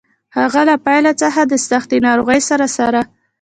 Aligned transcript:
هغه 0.37 0.61
له 0.69 0.75
پیل 0.85 1.05
څخه 1.21 1.41
د 1.51 1.53
سختې 1.67 1.97
ناروغۍ 2.07 2.39
سره 2.49 2.65
سره. 2.77 3.01